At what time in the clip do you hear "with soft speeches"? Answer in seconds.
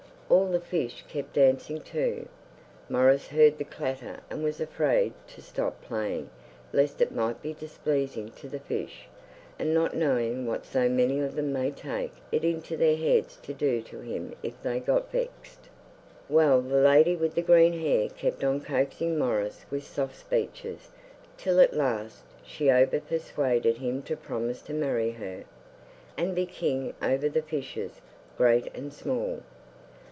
19.69-20.91